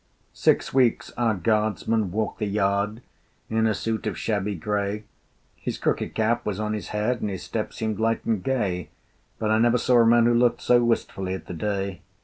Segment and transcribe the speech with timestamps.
[0.33, 3.03] Six weeks our guardsman walked the yard,
[3.51, 5.03] In a suit of shabby grey:
[5.55, 8.89] His cricket cap was on his head, And his step seemed light and gay,
[9.37, 12.01] But I never saw a man who looked So wistfully at the day.